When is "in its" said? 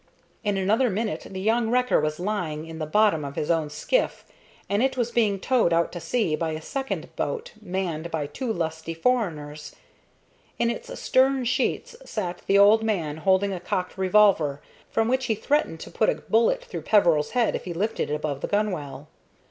10.57-10.99